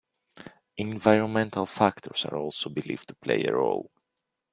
[0.77, 3.91] Environmental factors are also believed to play a role.